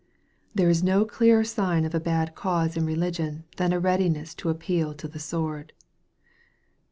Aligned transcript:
There 0.55 0.67
is 0.67 0.81
no 0.81 1.05
clearer 1.05 1.43
sign 1.43 1.85
of 1.85 1.93
a 1.93 1.99
bad 1.99 2.33
cause 2.33 2.75
in 2.75 2.87
religion 2.87 3.43
than 3.57 3.71
a 3.71 3.79
readiness 3.79 4.33
to 4.41 4.49
appeal 4.49 4.95
to 4.95 5.07
the 5.07 5.19
sword. 5.19 5.73